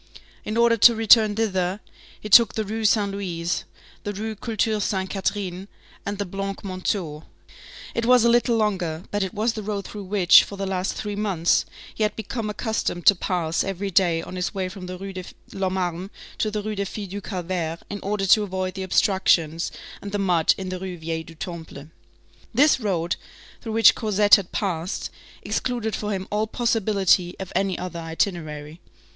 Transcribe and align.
In 0.43 0.57
order 0.57 0.77
to 0.77 0.95
return 0.95 1.35
thither, 1.35 1.79
he 2.19 2.27
took 2.27 2.55
the 2.55 2.63
Rue 2.63 2.85
Saint 2.85 3.11
Louis, 3.11 3.65
the 4.03 4.11
Rue 4.13 4.33
Culture 4.33 4.79
Sainte 4.79 5.11
Catherine, 5.11 5.67
and 6.07 6.17
the 6.17 6.25
Blancs 6.25 6.63
Manteaux; 6.63 7.25
it 7.93 8.07
was 8.07 8.23
a 8.25 8.29
little 8.29 8.57
longer, 8.57 9.03
but 9.11 9.21
it 9.21 9.31
was 9.35 9.53
the 9.53 9.61
road 9.61 9.85
through 9.85 10.05
which, 10.05 10.43
for 10.43 10.55
the 10.57 10.65
last 10.65 10.93
three 10.95 11.15
months, 11.15 11.67
he 11.93 12.01
had 12.01 12.15
become 12.15 12.49
accustomed 12.49 13.05
to 13.05 13.13
pass 13.13 13.63
every 13.63 13.91
day 13.91 14.23
on 14.23 14.37
his 14.37 14.55
way 14.55 14.69
from 14.69 14.87
the 14.87 14.97
Rue 14.97 15.13
de 15.13 15.23
l'Homme 15.53 15.75
Armé 15.75 16.09
to 16.39 16.49
the 16.49 16.63
Rue 16.63 16.73
des 16.73 16.85
Filles 16.85 17.09
du 17.11 17.21
Calvaire, 17.21 17.77
in 17.87 17.99
order 18.01 18.25
to 18.25 18.41
avoid 18.41 18.73
the 18.73 18.81
obstructions 18.81 19.71
and 20.01 20.11
the 20.11 20.17
mud 20.17 20.55
in 20.57 20.69
the 20.69 20.79
Rue 20.79 20.97
Vieille 20.97 21.23
du 21.23 21.35
Temple. 21.35 21.89
This 22.55 22.79
road, 22.79 23.17
through 23.61 23.73
which 23.73 23.93
Cosette 23.93 24.33
had 24.33 24.51
passed, 24.51 25.11
excluded 25.43 25.95
for 25.95 26.11
him 26.11 26.27
all 26.31 26.47
possibility 26.47 27.35
of 27.39 27.53
any 27.55 27.77
other 27.77 27.99
itinerary. 27.99 28.81